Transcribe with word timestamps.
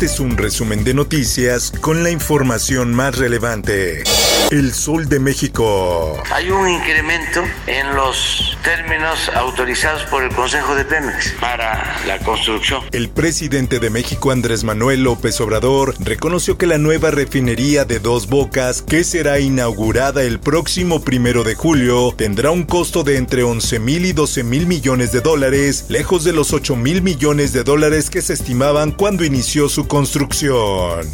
Este 0.00 0.14
es 0.14 0.20
un 0.20 0.38
resumen 0.38 0.82
de 0.82 0.94
noticias 0.94 1.74
con 1.78 2.02
la 2.02 2.10
información 2.10 2.94
más 2.94 3.18
relevante. 3.18 4.02
El 4.50 4.72
Sol 4.72 5.10
de 5.10 5.20
México. 5.20 6.22
Hay 6.32 6.50
un 6.50 6.70
incremento 6.70 7.44
en 7.66 7.94
los 7.94 8.49
términos 8.62 9.30
autorizados 9.34 10.04
por 10.04 10.22
el 10.22 10.30
Consejo 10.34 10.74
de 10.74 10.84
Pemex 10.84 11.32
para 11.40 12.00
la 12.06 12.18
construcción. 12.18 12.82
El 12.92 13.08
presidente 13.08 13.78
de 13.78 13.90
México, 13.90 14.30
Andrés 14.30 14.64
Manuel 14.64 15.02
López 15.02 15.40
Obrador, 15.40 15.94
reconoció 16.00 16.58
que 16.58 16.66
la 16.66 16.78
nueva 16.78 17.10
refinería 17.10 17.84
de 17.84 17.98
Dos 17.98 18.28
Bocas, 18.28 18.82
que 18.82 19.04
será 19.04 19.40
inaugurada 19.40 20.22
el 20.22 20.40
próximo 20.40 21.02
primero 21.02 21.44
de 21.44 21.54
julio, 21.54 22.14
tendrá 22.16 22.50
un 22.50 22.64
costo 22.64 23.02
de 23.02 23.16
entre 23.16 23.42
11 23.42 23.78
mil 23.78 24.04
y 24.04 24.12
12 24.12 24.44
mil 24.44 24.66
millones 24.66 25.12
de 25.12 25.20
dólares, 25.20 25.86
lejos 25.88 26.24
de 26.24 26.32
los 26.32 26.52
8 26.52 26.76
mil 26.76 27.02
millones 27.02 27.52
de 27.52 27.64
dólares 27.64 28.10
que 28.10 28.22
se 28.22 28.34
estimaban 28.34 28.92
cuando 28.92 29.24
inició 29.24 29.68
su 29.68 29.86
construcción. 29.86 31.08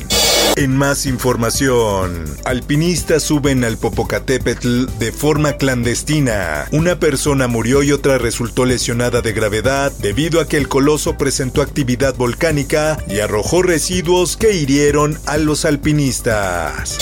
En 0.56 0.74
más 0.74 1.04
información, 1.04 2.24
alpinistas 2.46 3.22
suben 3.24 3.62
al 3.62 3.76
Popocatépetl 3.76 4.86
de 4.98 5.12
forma 5.12 5.58
clandestina. 5.58 6.64
Una 6.72 6.98
persona 6.98 7.46
murió 7.46 7.82
y 7.82 7.92
otra 7.92 8.16
resultó 8.16 8.64
lesionada 8.64 9.20
de 9.20 9.34
gravedad 9.34 9.92
debido 9.98 10.40
a 10.40 10.48
que 10.48 10.56
el 10.56 10.66
coloso 10.66 11.18
presentó 11.18 11.60
actividad 11.60 12.14
volcánica 12.14 12.96
y 13.06 13.20
arrojó 13.20 13.60
residuos 13.60 14.38
que 14.38 14.54
hirieron 14.54 15.18
a 15.26 15.36
los 15.36 15.66
alpinistas. 15.66 16.98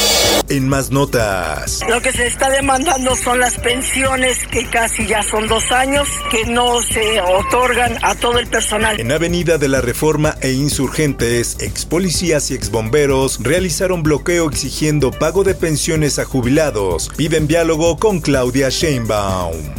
En 0.48 0.68
más 0.68 0.91
notas. 0.91 1.80
Lo 1.89 2.02
que 2.02 2.11
se 2.11 2.27
está 2.27 2.50
demandando 2.50 3.14
son 3.14 3.39
las 3.39 3.56
pensiones 3.58 4.46
que 4.48 4.66
casi 4.66 5.06
ya 5.06 5.22
son 5.22 5.46
dos 5.46 5.70
años 5.70 6.08
que 6.30 6.44
no 6.46 6.83
se 6.83 7.20
otorgan 7.20 7.98
a 8.02 8.16
todo 8.16 8.41
el 8.41 8.48
personal. 8.48 9.00
En 9.00 9.12
Avenida 9.12 9.58
de 9.58 9.68
la 9.68 9.80
Reforma 9.80 10.34
e 10.41 10.50
Insurgentes, 10.50 11.56
ex 11.61 11.86
policías 11.86 12.50
y 12.50 12.55
ex 12.55 12.70
bomberos 12.70 13.39
realizaron 13.45 14.03
bloqueo 14.03 14.48
exigiendo 14.48 15.11
pago 15.11 15.45
de 15.45 15.55
pensiones 15.55 16.19
a 16.19 16.25
jubilados. 16.25 17.11
Piden 17.17 17.47
diálogo 17.47 17.98
con 17.98 18.20
Claudia 18.20 18.70
Sheinbaum 18.70 19.75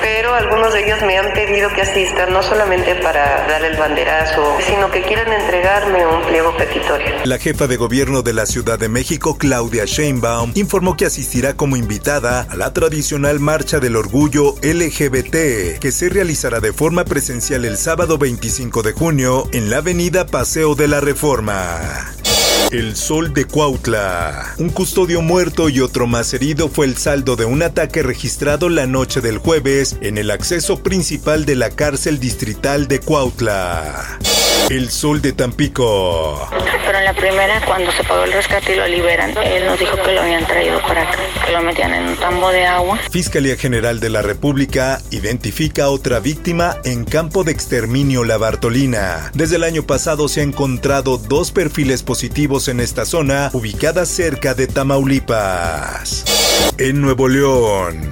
pero 0.00 0.34
algunos 0.34 0.72
de 0.72 0.84
ellos 0.84 1.00
me 1.02 1.16
han 1.16 1.32
pedido 1.32 1.68
que 1.74 1.82
asista 1.82 2.26
no 2.26 2.42
solamente 2.42 2.94
para 2.96 3.46
dar 3.46 3.64
el 3.64 3.76
banderazo, 3.76 4.56
sino 4.66 4.90
que 4.90 5.02
quieren 5.02 5.32
entregarme 5.32 6.06
un 6.06 6.22
pliego 6.26 6.56
petitorio. 6.56 7.24
La 7.24 7.38
jefa 7.38 7.66
de 7.66 7.76
gobierno 7.76 8.22
de 8.22 8.32
la 8.32 8.46
Ciudad 8.46 8.78
de 8.78 8.88
México, 8.88 9.38
Claudia 9.38 9.84
Sheinbaum, 9.84 10.52
informó 10.54 10.96
que 10.96 11.06
asistirá 11.06 11.54
como 11.54 11.76
invitada 11.76 12.46
a 12.50 12.56
la 12.56 12.72
tradicional 12.72 13.38
Marcha 13.40 13.80
del 13.80 13.96
Orgullo 13.96 14.54
LGBT, 14.62 15.78
que 15.78 15.92
se 15.92 16.08
realizará 16.08 16.60
de 16.60 16.72
forma 16.72 17.04
presencial 17.04 17.64
el 17.64 17.76
sábado 17.76 18.18
25 18.18 18.82
de 18.82 18.92
junio 18.92 19.48
en 19.52 19.70
la 19.70 19.78
avenida 19.78 20.26
Paseo 20.26 20.74
de 20.74 20.88
la 20.88 21.00
Reforma. 21.00 22.11
El 22.72 22.96
Sol 22.96 23.34
de 23.34 23.44
Cuautla. 23.44 24.54
Un 24.56 24.70
custodio 24.70 25.20
muerto 25.20 25.68
y 25.68 25.80
otro 25.80 26.06
más 26.06 26.32
herido 26.32 26.70
fue 26.70 26.86
el 26.86 26.96
saldo 26.96 27.36
de 27.36 27.44
un 27.44 27.62
ataque 27.62 28.02
registrado 28.02 28.70
la 28.70 28.86
noche 28.86 29.20
del 29.20 29.36
jueves 29.36 29.98
en 30.00 30.16
el 30.16 30.30
acceso 30.30 30.82
principal 30.82 31.44
de 31.44 31.54
la 31.54 31.68
cárcel 31.68 32.18
distrital 32.18 32.88
de 32.88 33.00
Cuautla. 33.00 34.18
El 34.72 34.90
Sol 34.90 35.20
de 35.20 35.34
Tampico. 35.34 36.48
Pero 36.86 36.98
en 36.98 37.04
la 37.04 37.12
primera, 37.12 37.60
cuando 37.66 37.92
se 37.92 38.02
pagó 38.04 38.24
el 38.24 38.32
rescate 38.32 38.72
y 38.72 38.76
lo 38.76 38.88
liberan, 38.88 39.34
él 39.44 39.66
nos 39.66 39.78
dijo 39.78 39.94
que 40.02 40.12
lo 40.12 40.22
habían 40.22 40.46
traído 40.46 40.80
para 40.80 41.02
acá, 41.02 41.18
que 41.44 41.52
lo 41.52 41.60
metían 41.60 41.92
en 41.92 42.08
un 42.08 42.16
tambo 42.16 42.48
de 42.48 42.64
agua. 42.64 42.98
Fiscalía 43.10 43.58
General 43.58 44.00
de 44.00 44.08
la 44.08 44.22
República 44.22 45.02
identifica 45.10 45.84
a 45.84 45.90
otra 45.90 46.20
víctima 46.20 46.78
en 46.84 47.04
campo 47.04 47.44
de 47.44 47.52
exterminio 47.52 48.24
La 48.24 48.38
Bartolina. 48.38 49.30
Desde 49.34 49.56
el 49.56 49.64
año 49.64 49.82
pasado 49.82 50.26
se 50.26 50.40
han 50.40 50.48
encontrado 50.48 51.18
dos 51.18 51.52
perfiles 51.52 52.02
positivos 52.02 52.68
en 52.68 52.80
esta 52.80 53.04
zona, 53.04 53.50
ubicada 53.52 54.06
cerca 54.06 54.54
de 54.54 54.68
Tamaulipas. 54.68 56.24
En 56.78 57.02
Nuevo 57.02 57.28
León. 57.28 58.10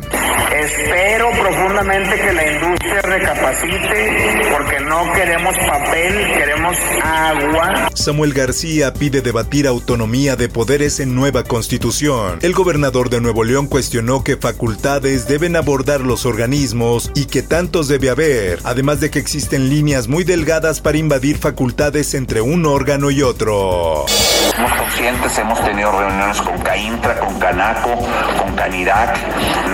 Espero 0.52 1.30
profundamente 1.30 2.16
que 2.16 2.32
la 2.32 2.52
industria 2.52 3.00
recapacite 3.02 4.50
porque 4.50 4.80
no 4.80 5.12
queremos 5.12 5.56
papel, 5.58 6.32
queremos 6.34 6.76
agua. 7.04 7.88
Samuel 7.94 8.32
García 8.32 8.92
pide 8.92 9.20
debatir 9.22 9.68
autonomía 9.68 10.34
de 10.34 10.48
poderes 10.48 10.98
en 10.98 11.14
nueva 11.14 11.44
constitución. 11.44 12.40
El 12.42 12.52
gobernador 12.52 13.10
de 13.10 13.20
Nuevo 13.20 13.44
León 13.44 13.68
cuestionó 13.68 14.24
qué 14.24 14.36
facultades 14.36 15.28
deben 15.28 15.54
abordar 15.54 16.00
los 16.00 16.26
organismos 16.26 17.12
y 17.14 17.26
qué 17.26 17.42
tantos 17.42 17.86
debe 17.86 18.10
haber, 18.10 18.58
además 18.64 19.00
de 19.00 19.10
que 19.10 19.20
existen 19.20 19.68
líneas 19.68 20.08
muy 20.08 20.24
delgadas 20.24 20.80
para 20.80 20.98
invadir 20.98 21.38
facultades 21.38 22.14
entre 22.14 22.40
un 22.40 22.66
órgano 22.66 23.12
y 23.12 23.22
otro. 23.22 24.04
Somos 24.56 24.72
conscientes, 24.72 25.38
hemos 25.38 25.64
tenido 25.64 25.92
reuniones 25.92 26.40
con 26.40 26.58
CAINTRA, 26.58 27.20
con 27.20 27.38
CANACO, 27.38 27.94
con 28.38 28.56
CANIDAC. 28.56 29.16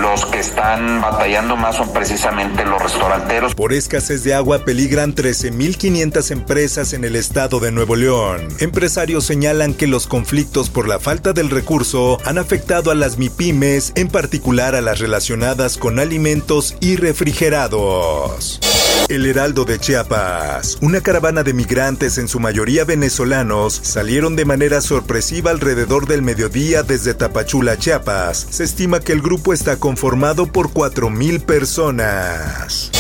Los 0.03 0.27
que 0.27 0.41
están 0.41 0.66
batallando 1.01 1.57
más 1.57 1.77
son 1.77 1.93
precisamente 1.93 2.65
los 2.65 2.83
restauranteros. 2.83 3.55
Por 3.55 3.73
escasez 3.73 4.25
de 4.25 4.35
agua 4.35 4.65
peligran 4.65 5.15
13.500 5.15 6.31
empresas 6.31 6.93
en 6.93 7.05
el 7.05 7.17
estado 7.17 7.61
de 7.61 7.73
Nuevo 7.73 7.97
León. 7.97 8.49
Empresarios 8.59 9.25
señalan 9.25 9.75
que 9.75 9.87
los 9.87 10.07
conflictos 10.07 10.71
por 10.71 10.89
la 10.89 10.99
falta 10.99 11.33
del 11.33 11.51
recurso 11.51 12.19
han 12.25 12.39
afectado 12.39 12.91
a 12.91 12.95
las 12.95 13.19
MIPIMES, 13.19 13.93
en 13.95 14.09
particular 14.09 14.75
a 14.75 14.81
las 14.81 14.99
relacionadas 14.99 15.77
con 15.77 15.99
alimentos 15.99 16.77
y 16.81 16.97
refrigerados. 16.97 18.61
El 19.09 19.27
Heraldo 19.27 19.65
de 19.65 19.79
Chiapas. 19.79 20.79
Una 20.81 21.01
caravana 21.01 21.43
de 21.43 21.53
migrantes, 21.53 22.19
en 22.19 22.29
su 22.29 22.41
mayoría 22.41 22.85
venezolanos, 22.85 23.79
salieron 23.83 24.37
de 24.37 24.45
manera 24.45 24.81
sorpresiva 24.81 25.51
alrededor 25.51 26.07
del 26.07 26.23
mediodía 26.23 26.83
desde 26.83 27.15
Tapachula, 27.15 27.79
Chiapas. 27.79 28.47
Se 28.51 28.65
estima 28.65 29.01
que 29.01 29.13
el 29.13 29.23
grupo 29.23 29.53
está 29.53 29.77
conformado 29.77 30.47
por 30.47 30.71
4.000 30.71 31.41
personas. 31.41 32.91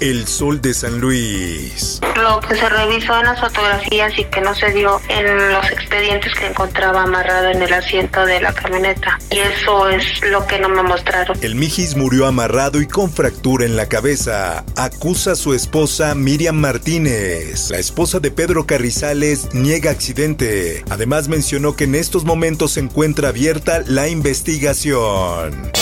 El 0.00 0.26
Sol 0.26 0.60
de 0.60 0.74
San 0.74 1.00
Luis. 1.00 2.00
Lo 2.16 2.40
que 2.40 2.54
se 2.54 2.68
revisó 2.68 3.18
en 3.18 3.24
las 3.24 3.40
fotografías 3.40 4.12
y 4.18 4.24
que 4.24 4.42
no 4.42 4.54
se 4.54 4.70
dio 4.72 5.00
en 5.08 5.52
los 5.52 5.70
expedientes 5.70 6.34
que 6.34 6.48
encontraba 6.48 7.04
amarrado 7.04 7.50
en 7.50 7.62
el 7.62 7.72
asiento 7.72 8.26
de 8.26 8.40
la 8.40 8.52
camioneta. 8.52 9.18
Y 9.30 9.38
eso 9.38 9.88
es 9.88 10.20
lo 10.22 10.46
que 10.46 10.58
no 10.58 10.68
me 10.68 10.82
mostraron. 10.82 11.38
El 11.40 11.54
Mijis 11.54 11.96
murió 11.96 12.26
amarrado 12.26 12.82
y 12.82 12.86
con 12.86 13.10
fractura 13.10 13.64
en 13.64 13.76
la 13.76 13.88
cabeza. 13.88 14.64
Acusa 14.76 15.32
a 15.32 15.36
su 15.36 15.54
esposa 15.54 16.14
Miriam 16.14 16.56
Martínez. 16.56 17.70
La 17.70 17.78
esposa 17.78 18.20
de 18.20 18.30
Pedro 18.30 18.66
Carrizales 18.66 19.54
niega 19.54 19.90
accidente. 19.90 20.84
Además 20.90 21.28
mencionó 21.28 21.74
que 21.74 21.84
en 21.84 21.94
estos 21.94 22.24
momentos 22.24 22.72
se 22.72 22.80
encuentra 22.80 23.28
abierta 23.28 23.82
la 23.86 24.08
investigación. 24.08 25.72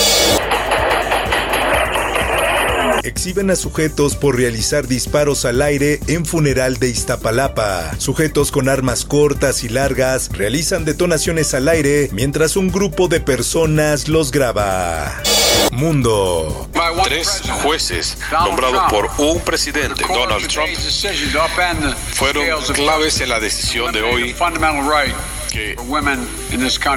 Exhiben 3.05 3.51
a 3.51 3.55
sujetos 3.55 4.15
por 4.15 4.35
realizar 4.35 4.87
disparos 4.87 5.45
al 5.45 5.61
aire 5.61 5.99
en 6.07 6.25
funeral 6.25 6.77
de 6.77 6.89
Iztapalapa. 6.89 7.93
Sujetos 7.99 8.51
con 8.51 8.67
armas 8.67 9.05
cortas 9.05 9.63
y 9.63 9.69
largas 9.69 10.29
realizan 10.31 10.85
detonaciones 10.85 11.53
al 11.53 11.67
aire 11.67 12.09
mientras 12.13 12.55
un 12.57 12.71
grupo 12.71 13.07
de 13.07 13.19
personas 13.19 14.07
los 14.07 14.31
graba. 14.31 15.21
Mundo. 15.71 16.67
Tres 17.03 17.43
jueces 17.61 18.17
nombrados 18.31 18.91
por 18.91 19.07
un 19.19 19.39
presidente, 19.41 20.03
Donald 20.07 20.47
Trump, 20.47 20.69
fueron 22.13 22.45
claves 22.73 23.21
en 23.21 23.29
la 23.29 23.39
decisión 23.39 23.93
de 23.93 24.01
hoy 24.01 24.35
que 25.55 25.75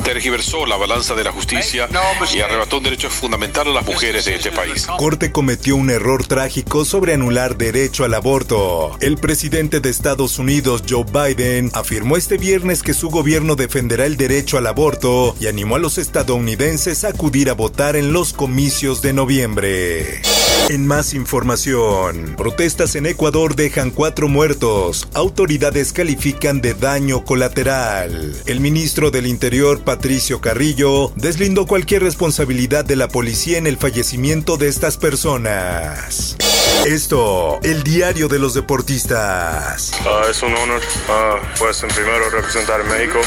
tergiversó 0.03 0.67
la 0.67 0.77
balanza 0.77 1.15
de 1.15 1.23
la 1.23 1.31
justicia 1.31 1.89
y 2.35 2.41
arrebató 2.41 2.79
un 2.79 2.83
derecho 2.83 3.09
fundamental 3.09 3.69
a 3.69 3.71
las 3.71 3.87
mujeres 3.87 4.25
de 4.25 4.35
este 4.35 4.51
país. 4.51 4.89
Corte 4.99 5.31
cometió 5.31 5.77
un 5.77 5.91
error 5.91 6.27
trágico 6.27 6.85
sobre 6.85 7.15
anular 7.15 7.57
derecho 7.57 8.05
al 8.05 8.15
aborto. 8.15 8.97
El 9.01 9.17
presidente 9.17 9.79
de 9.79 9.91
Estados 9.91 10.41
Unidos, 10.41 10.83
Joe 10.89 11.05
Biden, 11.05 11.71
afirmó 11.73 12.17
este 12.17 12.37
viernes 12.37 12.83
que 12.83 12.95
su 12.95 13.11
gobierno 13.11 13.55
defenderá 13.55 14.07
el 14.07 14.17
derecho 14.17 14.59
al 14.59 14.67
aborto 14.67 15.37
y 15.39 15.47
animó 15.47 15.77
a 15.77 15.79
los 15.79 15.97
estadounidenses 15.97 17.05
a 17.05 17.09
acudir 17.09 17.51
a 17.51 17.55
votar 17.55 17.95
en 17.95 18.13
los 18.13 18.33
comicios 18.33 19.03
de 19.03 19.13
noviembre. 19.13 20.23
En 20.69 20.87
más 20.87 21.15
información, 21.15 22.35
protestas 22.37 22.95
en 22.95 23.07
Ecuador 23.07 23.57
dejan 23.57 23.91
cuatro 23.91 24.29
muertos. 24.29 25.09
Autoridades 25.15 25.93
califican 25.93 26.61
de 26.61 26.75
daño 26.75 27.25
colateral. 27.25 28.35
El 28.45 28.61
ministro 28.61 29.11
del 29.11 29.27
Interior, 29.27 29.83
Patricio 29.83 30.41
Carrillo, 30.41 31.11
deslindó 31.17 31.67
cualquier 31.67 32.03
responsabilidad 32.03 32.85
de 32.85 32.97
la 32.97 33.09
policía 33.09 33.57
en 33.57 33.67
el 33.67 33.79
fallecimiento 33.79 34.59
de 34.59 34.69
estas 34.69 34.99
personas. 34.99 36.37
Esto, 36.87 37.61
el 37.63 37.83
diario 37.83 38.29
de 38.29 38.39
los 38.39 38.55
deportistas. 38.55 39.93
Uh, 40.05 40.31
es 40.31 40.43
un 40.43 40.55
honor, 40.55 40.81
uh, 40.81 41.59
pues 41.59 41.83
en 41.83 41.91
primero 41.91 42.31
representar 42.31 42.81
a 42.81 42.85
México, 42.85 43.21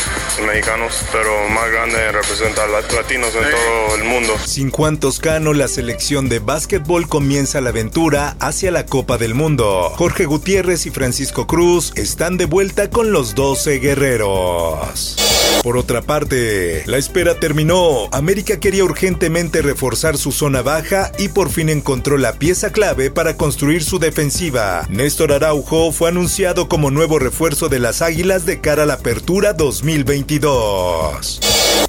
mexicanos, 0.45 1.03
pero 1.11 1.47
más 1.49 1.69
grande 1.69 2.11
representar 2.11 2.69
latinos 2.69 3.29
en 3.35 3.43
todo 3.51 3.95
el 3.95 4.03
mundo. 4.03 4.33
Sin 4.45 4.71
Juan 4.71 4.99
Toscano, 4.99 5.53
la 5.53 5.67
selección 5.67 6.27
de 6.27 6.39
básquetbol 6.39 7.07
comienza 7.07 7.61
la 7.61 7.69
aventura 7.69 8.35
hacia 8.39 8.71
la 8.71 8.85
Copa 8.85 9.17
del 9.17 9.35
Mundo. 9.35 9.91
Jorge 9.95 10.25
Gutiérrez 10.25 10.85
y 10.85 10.89
Francisco 10.91 11.45
Cruz 11.45 11.93
están 11.95 12.37
de 12.37 12.45
vuelta 12.45 12.89
con 12.89 13.11
los 13.11 13.35
12 13.35 13.79
guerreros. 13.79 15.30
Por 15.63 15.77
otra 15.77 16.01
parte, 16.01 16.83
la 16.87 16.97
espera 16.97 17.39
terminó. 17.39 18.09
América 18.11 18.59
quería 18.59 18.83
urgentemente 18.83 19.61
reforzar 19.61 20.17
su 20.17 20.31
zona 20.31 20.63
baja 20.63 21.11
y 21.19 21.29
por 21.29 21.49
fin 21.49 21.69
encontró 21.69 22.17
la 22.17 22.33
pieza 22.33 22.71
clave 22.71 23.11
para 23.11 23.37
construir 23.37 23.83
su 23.83 23.99
defensiva. 23.99 24.87
Néstor 24.89 25.31
Araujo 25.33 25.91
fue 25.91 26.09
anunciado 26.09 26.67
como 26.67 26.89
nuevo 26.89 27.19
refuerzo 27.19 27.69
de 27.69 27.79
las 27.79 28.01
Águilas 28.01 28.45
de 28.45 28.59
cara 28.59 28.83
a 28.83 28.85
la 28.87 28.95
apertura 28.95 29.53
2022. 29.53 31.39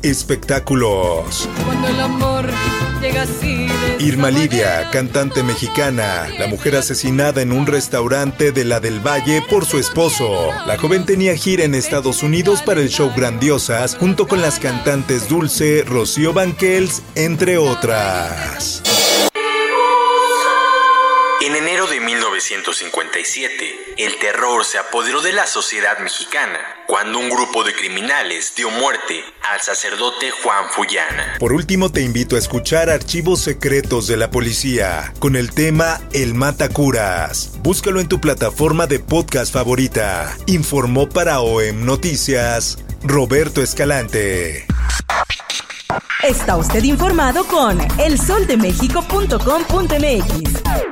Espectáculos. 0.02 1.48
Irma 3.98 4.30
Lidia, 4.30 4.88
cantante 4.92 5.42
mexicana, 5.42 6.28
la 6.38 6.46
mujer 6.46 6.76
asesinada 6.76 7.42
en 7.42 7.50
un 7.50 7.66
restaurante 7.66 8.52
de 8.52 8.64
la 8.64 8.78
del 8.78 9.00
Valle 9.00 9.42
por 9.50 9.66
su 9.66 9.78
esposo. 9.78 10.50
La 10.66 10.78
joven 10.78 11.04
tenía 11.04 11.34
gira 11.34 11.64
en 11.64 11.74
Estados 11.74 12.22
Unidos 12.22 12.62
para 12.62 12.80
el 12.80 12.90
show 12.90 13.12
Grandiosas 13.16 13.96
junto 13.96 14.28
con 14.28 14.40
las 14.40 14.60
cantantes 14.60 15.28
Dulce, 15.28 15.82
Rocío 15.84 16.32
Banquels, 16.32 17.02
entre 17.16 17.58
otras. 17.58 18.82
En 21.40 21.56
enero 21.56 21.88
de 21.88 21.98
1957, 22.32 23.94
el 23.98 24.18
terror 24.18 24.64
se 24.64 24.78
apoderó 24.78 25.20
de 25.20 25.32
la 25.32 25.46
sociedad 25.46 25.98
mexicana 25.98 26.58
cuando 26.86 27.18
un 27.18 27.28
grupo 27.28 27.62
de 27.62 27.74
criminales 27.74 28.54
dio 28.56 28.70
muerte 28.70 29.22
al 29.42 29.60
sacerdote 29.60 30.30
Juan 30.30 30.70
Fullana. 30.70 31.34
Por 31.38 31.52
último, 31.52 31.92
te 31.92 32.00
invito 32.00 32.36
a 32.36 32.38
escuchar 32.38 32.88
Archivos 32.88 33.42
Secretos 33.42 34.06
de 34.06 34.16
la 34.16 34.30
Policía 34.30 35.12
con 35.18 35.36
el 35.36 35.52
tema 35.52 36.00
El 36.14 36.32
Matacuras. 36.34 37.50
Búscalo 37.62 38.00
en 38.00 38.08
tu 38.08 38.18
plataforma 38.18 38.86
de 38.86 38.98
podcast 38.98 39.52
favorita. 39.52 40.34
Informó 40.46 41.10
para 41.10 41.40
OEM 41.40 41.84
Noticias 41.84 42.78
Roberto 43.02 43.62
Escalante. 43.62 44.66
Está 46.22 46.56
usted 46.56 46.82
informado 46.84 47.44
con 47.44 47.78
elsoldemexico.com.mx. 47.98 50.91